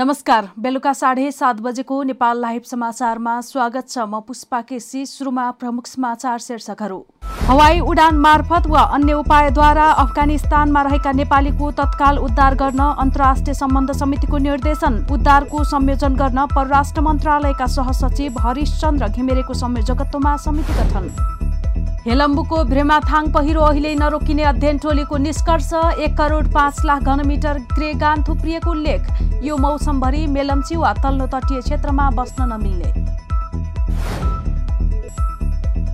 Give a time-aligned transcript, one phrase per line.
[0.00, 5.86] नमस्कार बेलुका साढे सात बजेको नेपाल लाइभ समाचारमा स्वागत छ म पुष्पा केसी सुरुमा प्रमुख
[5.86, 6.96] समाचार शीर्षकहरू।
[7.48, 14.38] हवाई उडान मार्फत वा अन्य उपायद्वारा अफगानिस्तानमा रहेका नेपालीको तत्काल उद्धार गर्न अन्तर्राष्ट्रिय सम्बन्ध समितिको
[14.38, 21.12] निर्देशन उद्धारको संयोजन गर्न परराष्ट्र मन्त्रालयका सहसचिव हरिशचन्द्र घिमिरेको संयोजकत्वमा समिति गठन।
[22.06, 28.70] हेलम्बुको भ्रेमाथाङ पहिरो अहिले नरोकिने अध्ययन टोलीको निष्कर्ष एक करोड पाँच लाख घनमिटर ग्रेगान थुप्रिएको
[28.70, 29.12] उल्लेख।
[29.42, 32.90] यो मौसमभरि मेलम्ची वा तल्लो तटीय क्षेत्रमा बस्न नमिल्ने।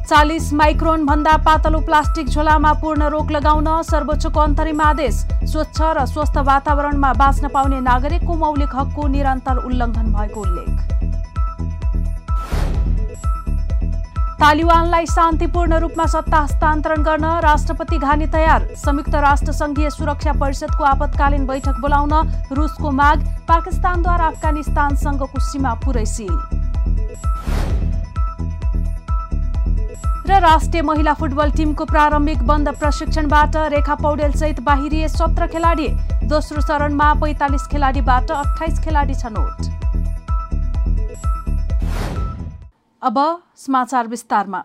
[0.06, 5.14] चालिस माइक्रोन भन्दा पातलो प्लास्टिक झोलामा पूर्ण रोक लगाउन सर्वोच्चको अन्तरिम आदेश।
[5.50, 10.75] स्वच्छ र स्वस्थ वातावरणमा बाँच्न पाउने नागरिकको मौलिक हकको निरन्तर उल्लङ्घन भएको उल्लेख।
[14.40, 21.46] तालिबानलाई शान्तिपूर्ण रूपमा सत्ता हस्तान्तरण गर्न राष्ट्रपति घानी तयार। संयुक्त राष्ट्र संघीय सुरक्षा परिषदको आपतकालीन
[21.46, 22.12] बैठक बोलाउन
[22.52, 26.04] रुसको माग पाकिस्तानद्वारा अफगानिस्तानसँगको सीमा पुरै
[30.28, 35.88] र राष्ट्रिय महिला फुटबल टिमको प्रारम्भिक बन्द प्रशिक्षणबाट रेखा पौडेलसहित बाहिरिए सत्र खेलाडी।
[36.28, 39.75] दोस्रो चरणमा पैँतालिस खेलाडीबाट अठाइस खेलाडी छनौट।
[43.06, 43.18] अब
[43.56, 44.62] समाचार विस्तारमा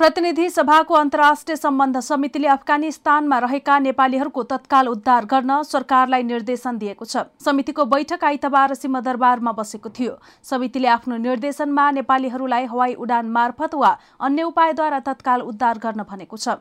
[0.00, 7.24] प्रतिनिधि सभाको अन्तर्राष्ट्रिय सम्बन्ध समितिले अफगानिस्तानमा रहेका नेपालीहरूको तत्काल उद्धार गर्न सरकारलाई निर्देशन दिएको छ।
[7.44, 13.90] समितिको बैठक आइतबार सिंहदरबारमा बसेको थियो। समितिले आफ्नो निर्देशनमा नेपालीहरूलाई हवाई उडान मार्फत वा
[14.20, 16.56] अन्य उपायद्वारा तत्काल उद्धार गर्न भनेको छ।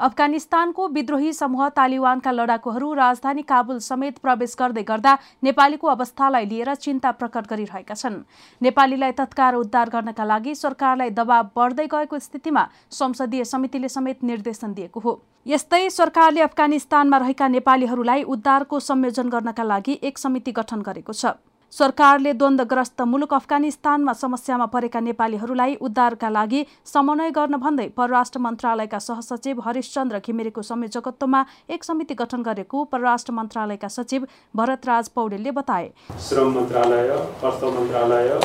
[0.00, 7.10] अफगानिस्तानको विद्रोही समूह तालिबानका लडाकुहरू राजधानी काबुल समेत प्रवेश गर्दै गर्दा नेपालीको अवस्थालाई लिएर चिन्ता
[7.18, 8.22] प्रकट गरिरहेका छन्।
[8.62, 15.00] नेपालीलाई तत्काल उद्धार गर्नका लागि सरकारलाई दबाव बढ्दै गएको स्थितिमा संसदीय समितिले समेत निर्देशन दिएको
[15.00, 21.34] हो। यस्तै सरकारले अफगानिस्तानमा रहेका नेपालीहरूलाई उद्धारको संयोजन गर्नका लागि एक समिति गठन गरेको छ।
[21.72, 29.60] सरकारले द्वन्द्वग्रस्त मुलुक अफगानिस्तानमा समस्यामा परेका नेपालीहरूलाई उद्धारका लागि समन्वय गर्न भन्दै परराष्ट्र मन्त्रालयका सहसचिव
[29.60, 35.90] हरिशचन्द्र घिमिरेको संयोजकत्वमा एक समिति गठन गरेको परराष्ट्र मन्त्रालयका सचिव भरतराज पौडेलले बताए।
[36.28, 38.38] श्रम मन्त्रालय अर्थ मन्त्रालय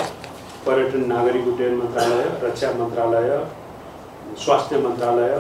[0.66, 3.30] पर्यटन नागरिक उड्डयन मन्त्रालय रक्षा मन्त्रालय
[4.38, 5.36] स्वास्थ्य मन्त्रालय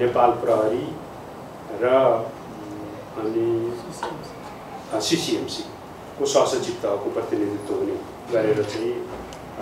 [0.00, 0.86] नेपाल प्रहरी
[1.82, 1.86] र
[3.20, 3.48] अनि
[5.08, 7.96] सिसिएमसीको सहसचिव तहको प्रतिनिधित्व हुने
[8.32, 8.92] गरेर चाहिँ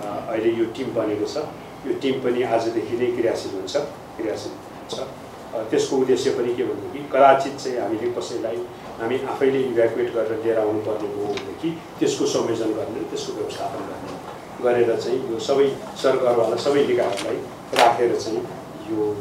[0.03, 1.45] अहिले यो टिम बनेको छ।
[1.87, 3.75] यो टिम पनि आजदेखि नै क्रियाशील हुन्छ
[4.17, 4.53] क्रियाशील
[4.91, 5.07] छ
[5.71, 8.57] त्यसको उद्देश्य पनि के भनेदेखि कदाचित चाहिँ हामीले कसैलाई
[8.99, 11.69] हामी आफैले इभ्याकुएट गरेर लिएर आउनुपर्ने हो भनेदेखि
[11.99, 14.13] त्यसको संयोजन गर्ने त्यसको व्यवस्थापन गर्ने
[14.63, 15.67] गरेर चाहिँ यो सबै
[16.03, 17.37] सरकारवाला सबै निकायहरूलाई
[17.81, 18.41] राखेर चाहिँ
[18.91, 19.13] यो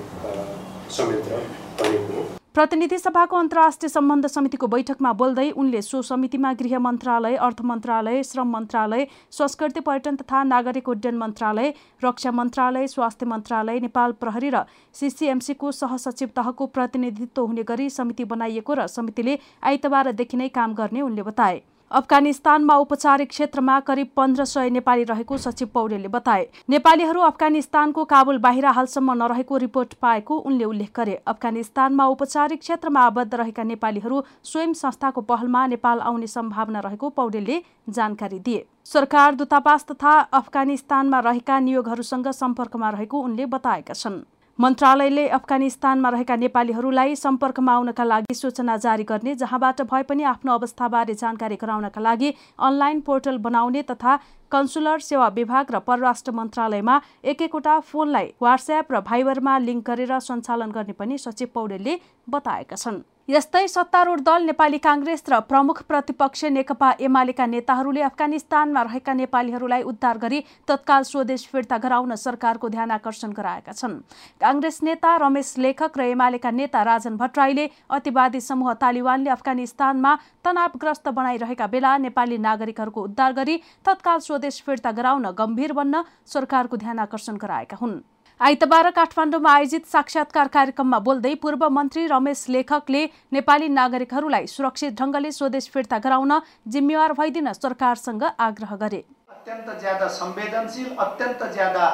[0.96, 1.46] संयन्त्र
[1.80, 8.22] बनेको प्रतिनिधि सभाको अन्तर्राष्ट्रिय सम्बन्ध समितिको बैठकमा बोल्दै उनले सो समितिमा गृह मन्त्रालय अर्थ मन्त्रालय
[8.22, 9.06] श्रम मन्त्रालय
[9.38, 11.72] संस्कृति पर्यटन तथा नागरिक उड्डयन मन्त्रालय
[12.04, 14.64] रक्षा मन्त्रालय स्वास्थ्य मन्त्रालय नेपाल प्रहरी र
[14.94, 21.22] सिसिएमसीको सहसचिव तहको प्रतिनिधित्व हुने गरी समिति बनाइएको र समितिले आइतबारदेखि नै काम गर्ने उनले
[21.30, 28.38] बताए। अफगानिस्तानमा औपचारिक क्षेत्रमा करिब पन्ध्र सय नेपाली रहेको सचिव पौडेलले बताए। नेपालीहरू अफगानिस्तानको काबुल
[28.38, 34.72] बाहिर हालसम्म नरहेको रिपोर्ट पाएको उनले उल्लेख गरे। अफगानिस्तानमा औपचारिक क्षेत्रमा आबद्ध रहेका नेपालीहरू स्वयं
[34.76, 42.28] संस्थाको पहलमा नेपाल आउने सम्भावना रहेको पौडेलले जानकारी दिए। सरकार दूतावास तथा अफगानिस्तानमा रहेका नियोगहरूसँग
[42.36, 44.24] सम्पर्कमा रहेको उनले बताएका छन्।
[44.60, 51.14] मन्त्रालयले अफगानिस्तानमा रहेका नेपालीहरूलाई सम्पर्कमा आउनका लागि सूचना जारी गर्ने जहाँबाट भए पनि आफ्नो अवस्थाबारे
[51.20, 52.30] जानकारी गराउनका लागि
[52.68, 54.16] अनलाइन पोर्टल बनाउने तथा
[54.52, 60.74] कन्सुलर सेवा विभाग र परराष्ट्र मन्त्रालयमा एक एकवटा फोनलाई वाट्सएप र भाइबरमा लिङ्क गरेर सञ्चालन
[60.74, 61.96] गर्ने पनि सचिव पौडेलले
[62.28, 69.14] बताएका छन्। यस्तै सत्तारूढ दल नेपाली काङ्ग्रेस र प्रमुख प्रतिपक्ष नेकपा एमालेका नेताहरूले अफगानिस्तानमा रहेका
[69.18, 70.40] नेपालीहरूलाई उद्धार गरी
[70.70, 74.00] तत्काल स्वदेश फिर्ता गराउन सरकारको ध्यान आकर्षण गराएका छन्।
[74.40, 81.66] काङ्ग्रेस नेता रमेश लेखक र एमालेका नेता राजन भट्टराईले अतिवादी समूह तालिबानले अफगानिस्तानमा तनावग्रस्त बनाइरहेका
[81.68, 87.76] बेला नेपाली नागरिकहरूको उद्धार गरी तत्काल स्वदेश फिर्ता गराउन गम्भीर बन्न सरकारको ध्यान आकर्षण गराएका
[87.76, 88.00] हुन्।
[88.40, 93.00] आइतबार काठमाडौँमा आयोजित साक्षात्कार कार्यक्रममा बोल्दै पूर्व मन्त्री रमेश लेखकले
[93.32, 96.32] नेपाली नागरिकहरूलाई सुरक्षित ढङ्गले स्वदेश फिर्ता गराउन
[96.70, 101.88] जिम्मेवार भइदिन सरकारसँग आग्रह गरे। अत्यन्त ज्यादा संवेदनशील अत्यन्त ज्यादा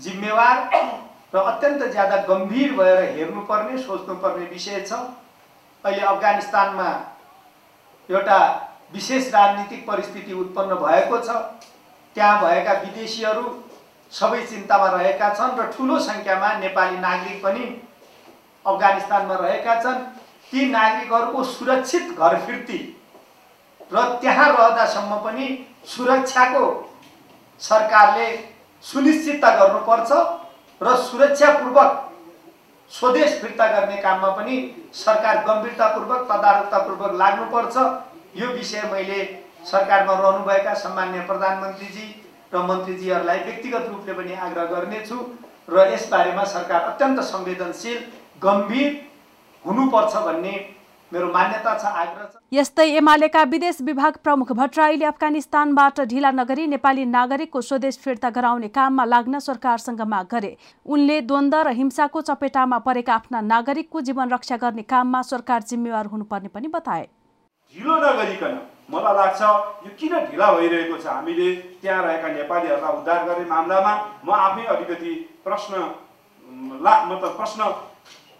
[0.00, 0.56] जिम्मेवार
[1.34, 4.92] र अत्यन्त ज्यादा गम्भीर भएर हेर्नुपर्ने सोच्नुपर्ने विषय छ।
[5.84, 6.88] अहिले अफगानिस्तानमा
[8.08, 8.40] एउटा
[8.94, 11.36] विशेष राजनीतिक परिस्थिति उत्पन्न भएको छ।
[12.16, 13.44] त्यहाँ भएका विदेशीहरू
[14.12, 17.64] सबै चिन्तामा रहेका छन् र ठुलो सङ्ख्यामा नेपाली नागरिक पनि
[18.64, 20.04] अफगानिस्तानमा रहेका छन्।
[20.52, 22.78] ती नागरिकहरूको सुरक्षित घर फिर्ती
[23.92, 25.46] र त्यहाँ रहँदासम्म पनि
[25.86, 26.64] सुरक्षाको
[27.62, 28.26] सरकारले
[28.84, 30.10] सुनिश्चितता गर्नुपर्छ
[30.80, 32.02] र सुरक्षापूर्वक
[32.92, 34.56] स्वदेश फिर्ता गर्ने काममा पनि
[34.94, 37.76] सरकार गम्भीरतापूर्वक तदारुकतापूर्वक लाग्नुपर्छ।
[38.36, 39.20] यो विषय मैले
[39.66, 42.06] सरकारमा रहनुभएका सामान्य प्रधानमन्त्रीजी
[42.52, 45.18] र मन्त्रीजीहरूलाई व्यक्तिगत रूपले पनि आग्रह गर्नेछु
[45.68, 47.98] र यसबारेमा सरकार अत्यन्त संवेदनशील
[48.42, 48.88] गम्भीर
[49.64, 50.54] हुनुपर्छ भन्ने
[51.12, 57.04] मेरो मान्यता छ आग्रह छ। यस्तै एमालेका विदेश विभाग प्रमुख भट्टराईले अफगानिस्तानबाट ढिला नगरी नेपाली
[57.06, 60.52] नागरिकको स्वदेश फिर्ता गराउने काममा लाग्न सरकारसँग माग गरे।
[60.86, 66.48] उनले द्वन्द र हिंसाको चपेटामा परेका आफ्ना नागरिकको जीवन रक्षा गर्ने काममा सरकार जिम्मेवार हुनुपर्ने
[66.54, 67.06] पनि बताए।
[67.74, 68.58] ढिलो नगरिकन
[68.90, 69.40] मलाई लाग्छ
[69.86, 71.06] यो किन ढिला भइरहेको छ?
[71.06, 71.48] हामीले
[71.82, 73.92] त्यहाँ रहेका नेपालीहरूलाई उद्धार गर्ने मामलामा
[74.24, 75.12] म आफै अलिकति
[75.44, 75.74] प्रश्न
[76.84, 77.60] ला मतलब प्रश्न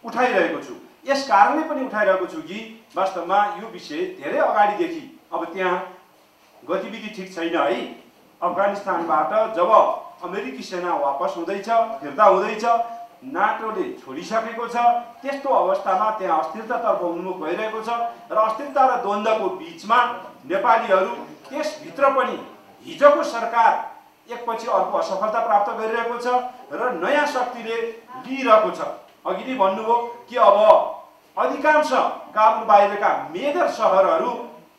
[0.04, 0.74] उठाइरहेको छु।
[1.08, 2.58] यस कारणले पनि उठाइरहेको छु कि
[2.96, 5.76] वास्तवमा यो विषय धेरै अगाडिदेखि अब त्यहाँ
[6.62, 7.80] गतिविधि ठिक छैन है।
[8.40, 9.70] अफगानिस्तानबाट जब
[10.24, 11.68] अमेरिकी सेना वापस हुँदैछ
[12.00, 12.64] फिर्ता हुँदैछ
[13.26, 14.76] नाटोले छोडिसकेको छ।
[15.22, 17.90] त्यस्तो अवस्थामा त्यहाँ अस्थिरतातर्फ उन्मुख भइरहेको छ
[18.30, 19.98] र अस्थिरता र द्वन्द्वको बिचमा
[20.46, 21.12] नेपालीहरू
[21.48, 22.36] त्यसभित्र पनि
[22.86, 23.72] हिजोको सरकार
[24.28, 26.26] एकपछि अर्को असफलता प्राप्त गरिरहेको छ
[26.72, 27.76] र नयाँ शक्तिले
[28.26, 28.80] लिइरहेको छ।
[29.26, 29.96] अघि नै भन्नुभयो
[30.28, 30.58] कि अब
[31.36, 31.90] अधिकांश
[32.34, 34.30] काबुल बाहिरका मेजर सहरहरू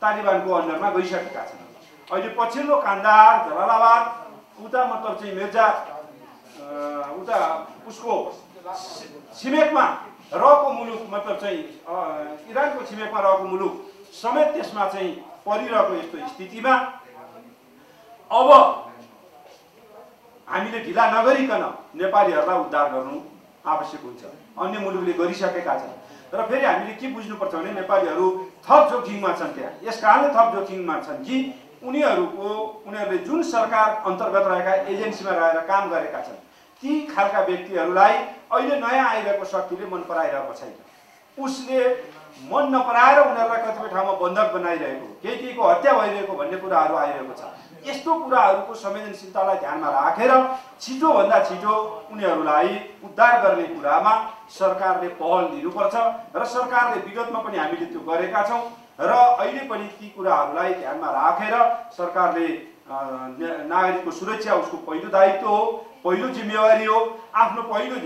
[0.02, 1.66] तालिबानको अन्डरमा गइसकेका छन्।
[2.08, 4.02] अहिले पछिल्लो कान्दार जलालाबाद
[4.64, 5.66] उता मतलब चाहिँ मिर्जा
[6.68, 7.38] उता
[7.88, 8.14] उसको
[9.34, 9.84] छिमेकमा
[10.34, 11.62] रहेको मुलुक मतलब चाहिँ
[12.50, 13.74] इरानको छिमेकमा रहेको मुलुक
[14.14, 15.12] समेत त्यसमा चाहिँ
[15.46, 16.74] परिरहेको यस्तो स्थितिमा
[18.30, 18.50] अब
[20.48, 23.20] हामीले ढिला नगरिकन नेपालीहरूलाई उद्धार गर्नु
[23.66, 24.24] आवश्यक हुन्छ
[24.58, 25.96] अन्य मुलुकले गरिसकेका छन्
[26.32, 28.26] र फेरि हामीले के बुझ्नुपर्छ भने नेपालीहरू
[28.66, 31.36] थप जोखिममा छन् त्यहाँ यस कारणले थप जोखिममा छन् कि
[31.82, 32.48] उनीहरूको
[32.86, 36.47] उनीहरूले जुन सरकार अन्तर्गत रहेका एजेन्सीमा रहेर काम गरेका छन्
[36.82, 38.14] ती खालका व्यक्तिहरूलाई
[38.52, 40.74] अहिले नयाँ आइरहेको शक्तिले मन पराइरहेको छैन।
[41.38, 41.80] उसले
[42.50, 47.42] मन नपराएर उनीहरूलाई कतिपय ठाउँमा बन्धक बनाइरहेको केही केहीको हत्या भइरहेको भन्ने कुराहरू आइरहेको छ।
[47.88, 50.32] यस्तो कुराहरूको संवेदनशीलतालाई ध्यानमा राखेर
[50.82, 51.74] छिटोभन्दा छिटो
[52.12, 52.70] उनीहरूलाई
[53.06, 54.12] उद्धार गर्ने कुरामा
[54.58, 55.94] सरकारले पहल लिनुपर्छ
[56.36, 58.62] र सरकारले विगतमा पनि हामीले त्यो गरेका छौँ
[59.00, 61.54] र अहिले पनि ती कुराहरूलाई ध्यानमा राखेर
[61.98, 62.48] सरकारले
[62.88, 65.62] नागरिकको सुरक्षा उसको पहिलो दायित्व हो।
[66.04, 66.98] पहिलो जिम्मेवारी हो
[67.42, 67.96] आफ्नो पहिलो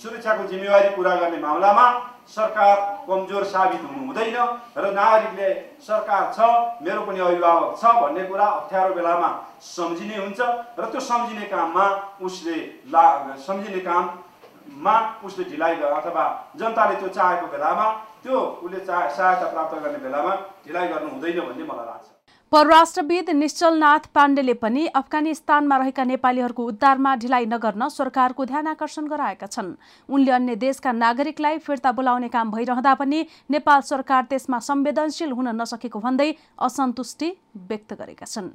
[0.00, 1.86] सुरक्षाको जिम्मेवारी पुरा गर्ने मामलामा
[2.28, 2.76] सरकार
[3.08, 4.36] कमजोर साबित हुनु हुँदैन
[4.78, 5.50] र नागरिकले
[5.86, 6.38] सरकार छ
[6.82, 9.28] मेरो पनि अभिभावक छ भन्ने कुरा अप्ठ्यारो बेलामा
[9.66, 10.40] सम्झिने हुन्छ
[10.78, 11.86] र त्यो सम्झिने काममा
[12.26, 12.56] उसले
[12.96, 13.04] ला
[13.46, 16.26] सम्झिने काममा उसले ढिलाइ अथवा
[16.56, 17.86] जनताले त्यो चाहेको बेलामा
[18.24, 20.34] त्यो उसले चा सहायता प्राप्त गर्ने बेलामा
[20.66, 22.13] ढिलाइ गर्नु हुँदैन भन्ने मलाई लाग्छ।
[22.54, 29.72] परराष्ट्रविद निश्चलनाथ पाण्डेले पनि अफगानिस्तानमा रहेका नेपालीहरूको उद्धारमा ढिलाइ नगर्न सरकारको ध्यान आकर्षण गराएका छन्।
[30.08, 35.98] उनले अन्य देशका नागरिकलाई फिर्ता बोलाउने काम भइरहँदा पनि नेपाल सरकार त्यसमा संवेदनशील हुन नसकेको
[35.98, 36.30] भन्दै
[36.60, 37.32] असन्तुष्टि
[37.66, 38.54] व्यक्त गरेका छन्।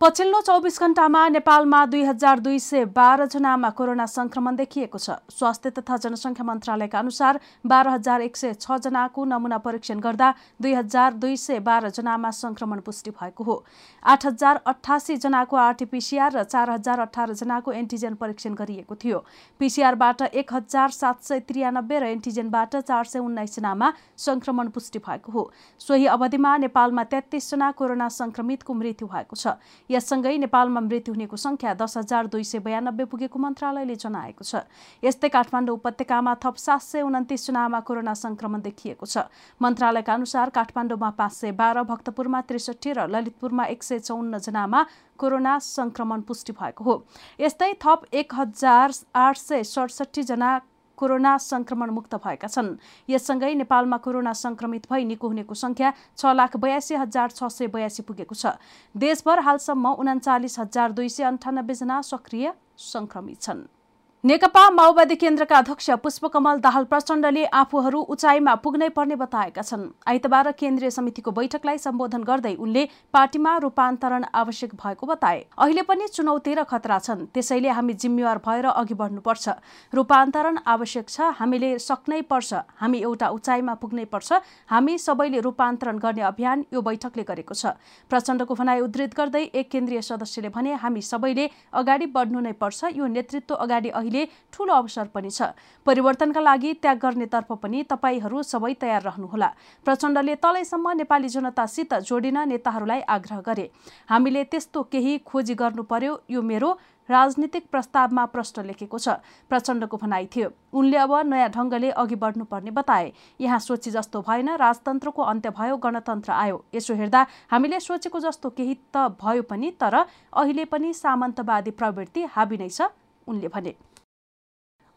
[0.00, 5.96] पछिल्लो चौबिस घण्टामा नेपालमा दुई हजार दुई सय बाह्रजनामा कोरोना संक्रमण देखिएको छ। स्वास्थ्य तथा
[6.00, 11.60] जनसङ्ख्या मन्त्रालयका अनुसार बाह्र हजार एक सय छजनाको नमुना परीक्षण गर्दा दुई हजार दुई सय
[11.60, 13.56] बाह्रजनामा संक्रमण पुष्टि भएको हो।
[14.02, 19.18] आठ हजार अठासी जनाको आरटिपिसिआर र चार हजार अठारजनाको एन्टिजेन परीक्षण गरिएको थियो।
[19.60, 25.44] पिसिआरबाट एक हजार सात सय त्रियानब्बे र एन्टिजेनबाट चार सय उन्नाइसजनामा संक्रमण पुष्टि भएको हो।
[25.80, 29.60] सोही अवधिमा नेपालमा तेत्तिसजना कोरोना संक्रमितको मृत्यु भएको छ।
[29.90, 34.62] यससँगै नेपालमा मृत्यु हुनेको संख्या दस हजार दुई सय बयानब्बे पुगेको मन्त्रालयले जनाएको छ।
[35.02, 39.26] यस्तै काठमाडौँ उपत्यकामा थप सात सय उन्तिसजनामा कोरोना संक्रमण देखिएको छ।
[39.60, 44.80] मन्त्रालयका अनुसार काठमाडौँमा पाँच सय बाह्र भक्तपुरमा त्रिसठी र ललितपुरमा एक सय चौन्नजनामा
[45.18, 46.94] कोरोना संक्रमण पुष्टि भएको हो।
[47.40, 50.50] यस्तै थप एक हजार आठ सय सडसठी जना
[51.00, 52.76] कोरोना संक्रमण मुक्त भएका छन्।
[53.08, 58.02] यससँगै नेपालमा कोरोना संक्रमित भई निको हुनेको संख्या छ लाख बयासी हजार छ सय बयासी
[58.04, 58.60] पुगेको छ।
[58.94, 63.79] देशभर हालसम्म उन्चालिस हजार दुई सय अन्ठानब्बेजना सक्रिय संक्रमित छन्।
[64.24, 70.90] नेकपा माओवादी केन्द्रका अध्यक्ष पुष्पकमल दाहाल प्रचण्डले आफूहरू उचाइमा पुग्नै पर्ने बताएका छन्। आइतबार केन्द्रीय
[70.90, 76.98] समितिको बैठकलाई सम्बोधन गर्दै उनले पार्टीमा रूपान्तरण आवश्यक भएको बताए। अहिले पनि चुनौती र खतरा
[77.00, 79.48] छन्। त्यसैले हामी जिम्मेवार भएर अघि बढ्नुपर्छ।
[79.92, 86.22] रूपान्तरण आवश्यक छ। हामीले सक्नै पर्छ। हामी एउटा उचाइमा पुग्नै पर्छ। हामी सबैले रूपान्तरण गर्ने
[86.28, 87.72] अभियान यो बैठकले गरेको छ।
[88.12, 93.06] प्रचण्डको भनाई उद्धृत गर्दै एक केन्द्रीय सदस्यले भने हामी सबैले अगाडि बढ्नु नै पर्छ। यो
[93.08, 95.54] नेतृत्व अगाडि अहिले ठूलो अवसर पनि छ।
[95.86, 99.48] परिवर्तनका लागि त्याग गर्नेतर्फ पनि तपाईँहरू सबै तयार रहनुहोला।
[99.86, 103.66] प्रचण्डले तलैसम्म नेपाली जनतासित जोडिन नेताहरूलाई आग्रह गरे।
[104.10, 106.70] हामीले त्यस्तो केही खोजी गर्नु पर्यो यो मेरो
[107.08, 109.08] राजनीतिक प्रस्तावमा प्रश्न लेखेको छ
[109.50, 115.22] प्रचण्डको भनाइ थियो। उनले अब नयाँ ढङ्गले अघि बढ्नुपर्ने बताए। यहाँ सोचे जस्तो भएन राजतन्त्रको
[115.22, 119.94] अन्त्य भयो गणतन्त्र आयो। यसो हेर्दा हामीले सोचेको जस्तो केही त भयो पनि तर
[120.32, 122.94] अहिले पनि सामन्तवादी प्रवृत्ति हाबी नै छ
[123.26, 123.74] उनले भने।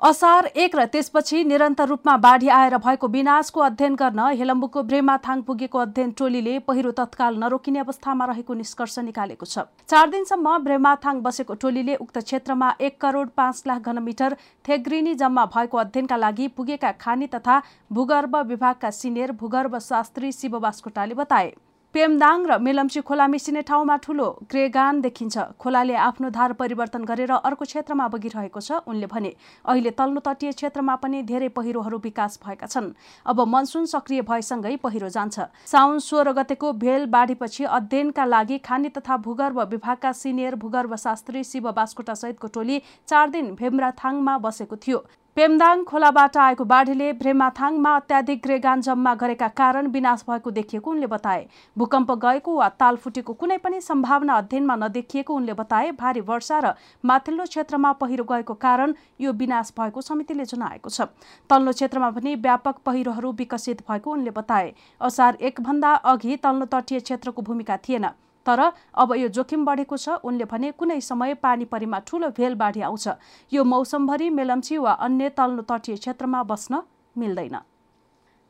[0.04, 5.80] असार एक र त्यसपछि निरन्तर रूपमा बाढी आएर भएको विनाशको अध्ययन गर्न हेलम्बुको ब्रेमाथाङ पुगेको
[5.80, 11.96] अध्ययन टोलीले पहिरो तत्काल नरोकिने अवस्थामा रहेको निष्कर्ष निकालेको छ। चार दिनसम्म ब्रेमाथाङ बसेको टोलीले
[11.98, 17.62] उक्त क्षेत्रमा एक करोड पाँच लाख घनमिटर थेग्रिनी जम्मा भएको अध्ययनका लागि पुगेका खानी तथा
[17.92, 21.54] भूगर्भ विभागका सिनियर भूगर्भ शास्त्री शिव बास्कोटाले बताए।
[21.94, 27.66] पेमदाङ र मेलम्ची खोला मिसिने ठाउँमा ठूलो ग्रेगान देखिन्छ। खोलाले आफ्नो धार परिवर्तन गरेर अर्को
[27.66, 29.32] क्षेत्रमा बगिरहेको छ उनले भने
[29.66, 32.90] अहिले तल्लो तटीय क्षेत्रमा पनि धेरै पहिरोहरू विकास भएका छन्।
[33.26, 35.38] अब मनसुन सक्रिय भएसँगै पहिरो जान्छ।
[35.70, 41.72] साउन सोह्र गतेको भेल बाढीपछि अध्ययनका लागि खानी तथा भूगर्भ विभागका सिनियर भूगर्भ शास्त्री शिव
[41.72, 45.06] बास्कोटा सहितको टोली चार दिन भेमराथाङमा बसेको थियो।
[45.38, 51.48] पेमदाङ खोलाबाट आएको बाढीले भ्रेमाथाङमा अत्याधिक ग्रेगान जम्मा गरेका कारण विनाश भएको देखिएको उनले बताए।
[51.76, 56.74] भूकम्प गएको वा ताल फुटेको कुनै पनि सम्भावना अध्ययनमा नदेखिएको उनले बताए। भारी वर्षा र
[57.04, 61.10] माथिल्लो क्षेत्रमा पहिरो गएको कारण यो विनाश भएको समितिले जनाएको छ।
[61.50, 67.42] तल्लो क्षेत्रमा पनि व्यापक पहिरोहरू विकसित भएको उनले बताए। असार एकभन्दा अघि तल्लो तटीय क्षेत्रको
[67.42, 68.14] भूमिका थिएन।
[68.46, 68.60] तर
[68.94, 73.08] अब यो जोखिम बढेको छ। उनले भने कुनै समय पानी परीमा ठूलो भेल बाढी आउँछ।
[73.52, 76.82] यो मौसमभरि मेलम्ची वा अन्य तल्लो तटीय क्षेत्रमा बस्न
[77.16, 77.58] मिल्दैन।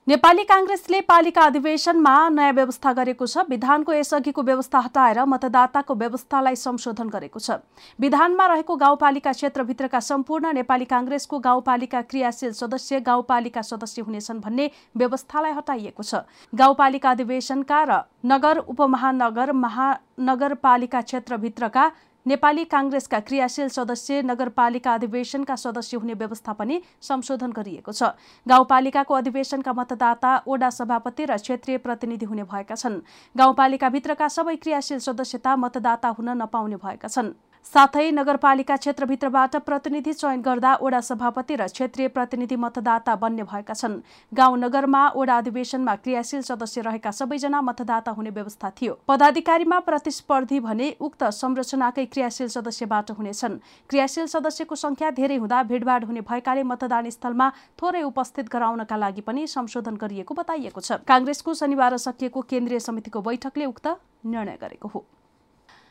[0.07, 7.07] नेपाली काङ्ग्रेसले पालिका अधिवेशनमा नयाँ व्यवस्था गरेको छ। विधानको यसअघिको व्यवस्था हटाएर मतदाताको व्यवस्थालाई संशोधन
[7.07, 7.63] गरेको छ।
[7.99, 15.51] विधानमा रहेको गाउँपालिका क्षेत्रभित्रका सम्पूर्ण नेपाली काङ्ग्रेसको गाउँपालिका क्रियाशील सदस्य गाउँपालिका सदस्य हुनेछन् भन्ने व्यवस्थालाई
[15.55, 21.91] हटाइएको छ। गाउँपालिका अधिवेशनका र नगर उपमहानगर महानगरपालिका क्षेत्रभित्रका
[22.25, 28.15] नेपाली काङ्ग्रेसका क्रियाशील सदस्य नगरपालिका अधिवेशनका सदस्य हुने व्यवस्था पनि संशोधन गरिएको छ।
[28.47, 33.01] गाउँपालिकाको अधिवेशनका मतदाता ओडा सभापति र क्षेत्रीय प्रतिनिधि हुने भएका छन्।
[33.35, 40.71] गाउँपालिकाभित्रका सबै क्रियाशील सदस्यता मतदाता हुन नपाउने भएका छन्। साथै नगरपालिका क्षेत्रभित्रबाट प्रतिनिधि चयन गर्दा
[40.83, 43.95] ओडा सभापति र क्षेत्रीय प्रतिनिधि मतदाता बन्ने भएका छन्।
[44.31, 50.91] गाउँ नगरमा ओडा अधिवेशनमा क्रियाशील सदस्य रहेका सबैजना मतदाता हुने व्यवस्था थियो। पदाधिकारीमा प्रतिस्पर्धी भने
[50.99, 53.57] उक्त संरचनाकै क्रियाशील सदस्यबाट हुनेछन्।
[53.89, 59.47] क्रियाशील सदस्यको संख्या धेरै हुँदा भिडभाड हुने भएकाले मतदान स्थलमा थोरै उपस्थित गराउनका लागि पनि
[59.47, 63.87] संशोधन गरिएको बताइएको छ। काङ्ग्रेसको शनिबार सकिएको केन्द्रीय समितिको बैठकले उक्त
[64.27, 65.05] निर्णय गरेको हो।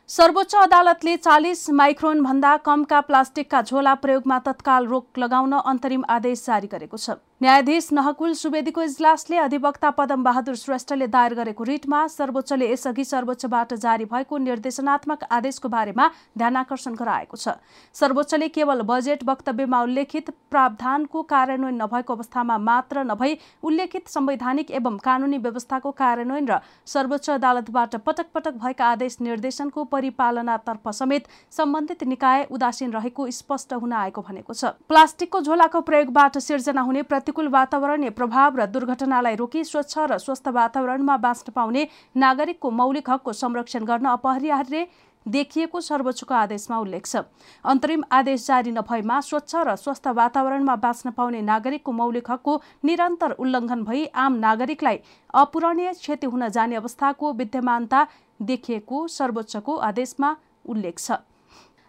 [0.09, 6.97] सर्वोच्च अदालतले चालिस माइक्रोनभन्दा कमका प्लास्टिकका झोला प्रयोगमा तत्काल रोक लगाउन अन्तरिम आदेश जारी गरेको
[6.97, 13.73] छ। न्यायाधीश नहकुल सुवेदीको इजलासले अधिवक्ता पदम बहादुर श्रेष्ठले दायर गरेको रिटमा सर्वोच्चले यसअघि सर्वोच्चबाट
[13.77, 16.07] जारी भएको निर्देशनात्मक आदेशको बारेमा
[16.39, 17.55] ध्यानकर्षण गराएको छ।
[17.95, 23.35] सर्वोच्चले केवल बजेट वक्तव्यमा उल्लेखित प्रावधानको कार्यान्वयन नभएको अवस्थामा मात्र नभई
[23.65, 30.89] उल्लेखित संवैधानिक एवं कानूनी व्यवस्थाको कार्यान्वयन र सर्वोच्च अदालतबाट पटक पटक भएका आदेश निर्देशनको परिपालनातर्फ
[30.93, 31.27] समेत
[31.59, 37.49] सम्बन्धित निकाय उदासीन रहेको स्पष्ट हुन आएको भनेको छ। प्लास्टिकको झोलाको प्रयोगबाट सिर्जना हुने प्रतिकूल
[37.49, 41.83] वातावरणीय प्रभाव र दुर्घटनालाई रोकी स्वच्छ र स्वस्थ वातावरणमा बाँच्न पाउने
[42.15, 44.87] नागरिकको मौलिक हकको संरक्षण गर्न अपरिहार्य
[45.27, 47.25] देखिएको सर्वोच्चको आदेशमा उल्लेख छ।
[47.65, 53.85] अन्तरिम आदेश जारी नभएमा स्वच्छ र स्वस्थ वातावरणमा बाँच्न पाउने नागरिकको मौलिक हकको निरन्तर उल्लङ्घन
[53.85, 55.01] भई आम नागरिकलाई
[55.35, 58.07] अपूरणीय क्षति हुन जाने अवस्थाको विद्यमानता
[58.43, 60.37] देखिएको सर्वोच्चको आदेशमा
[60.69, 61.25] उल्लेख छ।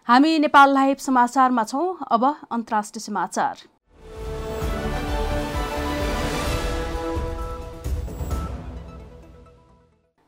[0.08, 3.73] हामी नेपाल लाइभ समाचारमा छौँ। अब अन्तर्राष्ट्रिय समाचार।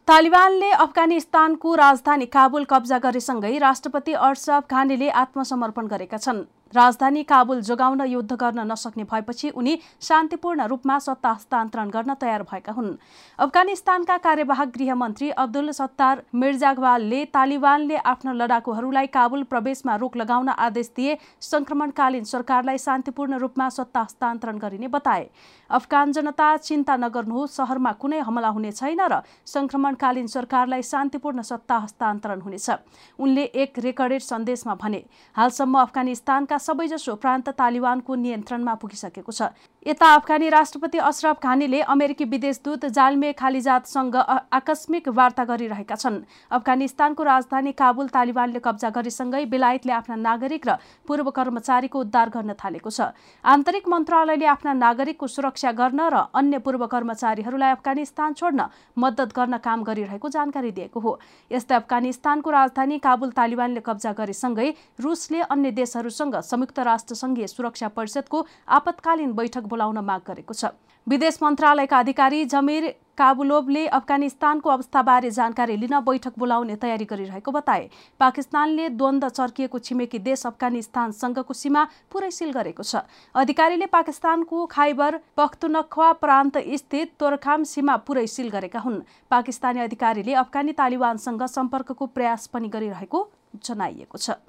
[0.08, 6.42] तालिबानले अफगानिस्तानको राजधानी काबुल कब्जा गरेसँगै राष्ट्रपति अरसफ घानीले आत्मसमर्पण गरेका छन्।
[6.76, 12.72] राजधानी काबुल जोगाउन युद्ध गर्न नसक्ने भएपछि उनी शान्तिपूर्ण रूपमा सत्ता हस्तान्तरण गर्न तयार भएका
[12.72, 12.90] हुन्।
[13.38, 21.16] अफगानिस्तानका कार्यवाहक गृहमन्त्री अब्दुल सत्तार मिर्जागवालले तालिबानले आफ्ना लडाकुहरूलाई काबुल प्रवेशमा रोक लगाउन आदेश दिए
[21.40, 25.24] संक्रमणकालीन सरकारलाई शान्तिपूर्ण रूपमा सत्ता हस्तान्तरण गरिने बताए।
[25.70, 32.40] अफगान जनता चिन्ता नगर्नुहोस् सहरमा कुनै हमला हुने छैन र संक्रमणकालीन सरकारलाई शान्तिपूर्ण सत्ता हस्तान्तरण
[32.40, 32.70] हुनेछ।
[33.18, 35.02] उनले एक रेकर्डेड सन्देशमा भने
[35.36, 39.50] हालसम्म अफगानिस्तानका सबैजसो प्रान्त तालिबानको नियन्त्रणमा पुगिसकेको छ।
[39.86, 44.16] यता अफगानी राष्ट्रपति अशरफ घानीले अमेरिकी विदेशदूत जालमे खालिजातसँग
[44.50, 46.16] आकस्मिक वार्ता गरिरहेका छन्।
[46.50, 50.74] अफगानिस्तानको राजधानी काबुल तालिबानले कब्जा गरेसँगै बेलायतले आफ्ना नागरिक र
[51.06, 53.14] पूर्व कर्मचारीको उद्धार गर्न थालेको छ।
[53.44, 58.66] आन्तरिक मन्त्रालयले आफ्ना नागरिकको सुरक्षा गर्न र अन्य पूर्व कर्मचारीहरूलाई अफगानिस्तान छोड्न
[58.98, 61.12] मद्दत गर्न काम गरिरहेको जानकारी दिएको हो।
[61.46, 69.32] यस्तै अफगानिस्तानको राजधानी काबुल तालिबानले कब्जा गरेसँगै रुसले अन्य देशहरूसँग संयुक्त राष्ट्रसङ्घीय सुरक्षा परिषदको आपतकालीन
[69.38, 70.72] बैठक बोलाउन माग गरेको छ।
[71.06, 72.84] विदेश मन्त्रालयका अधिकारी जमिर
[73.16, 77.84] काबुलोभले अफगानिस्तानको अवस्थाबारे जानकारी लिन बैठक बोलाउने तयारी गरिरहेको बताए।
[78.20, 86.12] पाकिस्तानले द्वन्द चर्किएको छिमेकी देश अफगानिस्तानसँगको सीमा पुरै सिल गरेको छ। अधिकारीले पाकिस्तानको खाइबर पख्तुनख्वा
[86.18, 92.68] प्रान्त स्थित तोरखाम सीमा पुरै सिल गरेका हुन्। पाकिस्तानी अधिकारीले अफगानी तालिबानसँग सम्पर्कको प्रयास पनि
[92.68, 93.26] गरिरहेको
[93.62, 94.42] जनाइएको छ।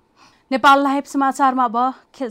[0.52, 1.78] नेपाल समाचारमा अब
[2.16, 2.30] खेल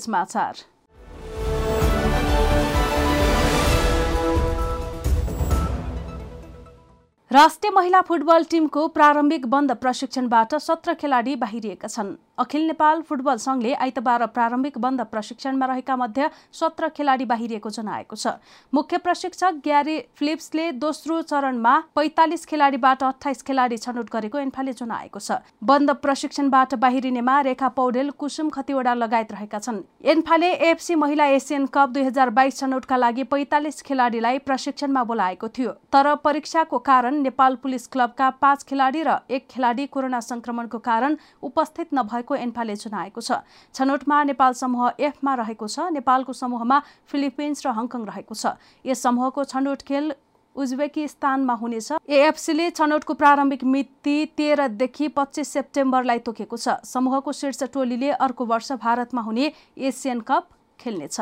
[7.30, 13.72] राष्ट्रिय महिला फुटबल टिमको प्रारम्भिक बन्द प्रशिक्षणबाट सत्र खेलाडी बाहिरिएका छन्। अखिल नेपाल फुटबल सङ्घले
[13.74, 18.26] आइतबार प्रारम्भिक बन्द प्रशिक्षणमा रहेका मध्ये सत्र खेलाडी बाहिरिएको जनाएको छ।
[18.72, 25.40] मुख्य प्रशिक्षक ग्यारी फिलिप्सले दोस्रो चरणमा पैतालिस खेलाडीबाट अठाइस खेलाडी छनौट गरेको एन्फाले जनाएको छ।
[25.64, 31.88] बन्द प्रशिक्षणबाट बाहिरिनेमा रेखा पौडेल कुसुम खतिवडा लगायत रहेका छन्। एन्फाले एफसी महिला एसियन कप
[31.90, 37.86] दुई हजार बाइस छनौटका लागि पैतालिस खेलाडीलाई प्रशिक्षणमा बोलाएको थियो। तर परीक्षाको कारण नेपाल पुलिस
[37.86, 43.40] क्लबका पाँच खेलाडी र एक खेलाडी कोरोना संक्रमणको कारण उपस्थित नभएको एन्फाले जनाएको छ।
[43.74, 49.44] छनौटमा नेपाल समूह एफमा रहेको छ। नेपालको समूहमा फिलिपिन्स र हङकङ रहेको छ। यस समूहको
[49.46, 50.12] छनौट खेल
[50.56, 58.44] उज्बेकिस्तानमा हुनेछ। एएफसीले छनौटको प्रारम्भिक मिति तेह्रदेखि पच्चिस सेप्टेम्बरलाई तोकेको छ। समूहको शीर्ष टोलीले अर्को
[58.46, 60.48] वर्ष भारतमा हुने एसियन कप
[60.80, 61.20] खेल्नेछ।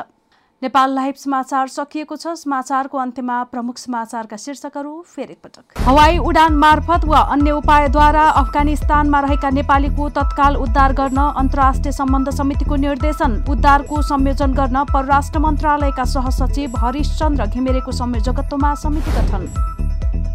[0.64, 7.04] नेपाल लाइभ समाचार सकिएको छ। समाचारको अन्त्यमा प्रमुख समाचारका शीर्षकहरू फेरि एकपटक हवाई उडान मार्फत
[7.06, 14.55] वा अन्य उपायद्वारा अफगानिस्तानमा रहेका नेपालीको तत्काल उद्धार गर्न अन्तर्राष्ट्रिय सम्बन्ध समितिको निर्देशन उद्धारको संयोजन
[14.55, 19.84] गर्न परराष्ट्र मन्त्रालयका सहसचिव हरिशचन्द्र घिमिरेको संयोजकत्वमा समिति गठन।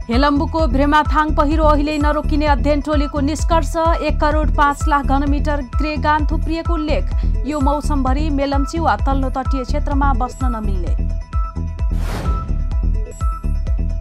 [0.10, 6.74] हेलम्बुको भ्रेमाथाङ पहिरो अहिले नरोकिने अध्ययन टोलीको निष्कर्ष एक करोड पाँच लाख घनमिटर ग्रेगान थुप्रिएको
[6.74, 7.12] उल्लेख
[7.48, 10.96] यो मौसमभरि मेलम्ची वा तल्लो तटीय क्षेत्रमा बस्न नमिल्ने।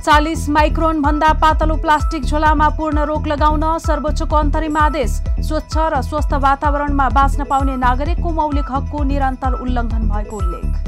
[0.01, 6.35] चालिस माइक्रोन भन्दा पातलो प्लास्टिक झोलामा पूर्ण रोक लगाउन सर्वोच्चको अन्तरिम आदेश। स्वच्छ र स्वस्थ
[6.43, 10.88] वातावरणमा बाँच्न पाउने नागरिकको मौलिक हकको निरन्तर उल्लङ्घन भएको उल्लेख।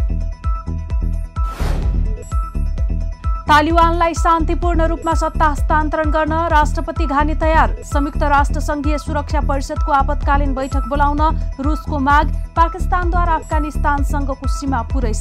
[3.50, 10.54] तालिबानलाई शान्तिपूर्ण रूपमा सत्ता हस्तान्तरण गर्न राष्ट्रपति घानी तयार। संयुक्त राष्ट्र संघीय सुरक्षा परिषदको आपतकालीन
[10.54, 11.22] बैठक बोलाउन
[11.60, 15.12] रुसको माग पाकिस्तानद्वारा अफगानिस्तानसँगको सीमा पुरै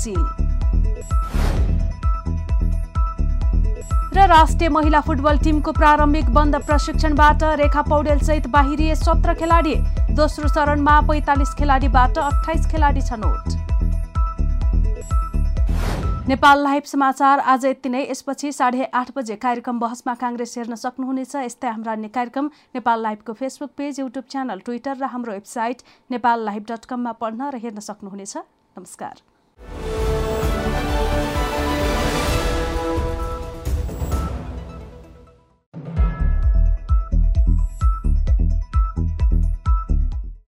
[4.13, 9.75] र राष्ट्रिय महिला फुटबल टिमको प्रारम्भिक बन्द प्रशिक्षणबाट रेखा पौडेल सहित बाहिरिए सत्र खेलाडी।
[10.13, 13.58] दोस्रो चरणमा पैँतालिस खेलाडीबाट अठाइस खेलाडी छनौट।
[16.29, 21.35] नेपाल लाइभ समाचार आज यति नै। यसपछि साढे आठ बजे कार्यक्रम बहसमा काङ्ग्रेस हेर्न सक्नुहुनेछ।
[21.37, 26.45] यस्तै हाम्रा अन्य कार्यक्रम Nepal लाइभको Facebook page YouTube channel Twitter र हाम्रो वेबसाइट नेपाल
[26.45, 29.28] लाइभ डट कममा पढ्न र हेर्न सक्नुहुनेछ। नमस्कार।